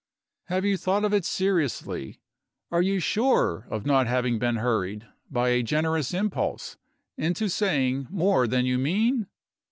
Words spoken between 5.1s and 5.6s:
by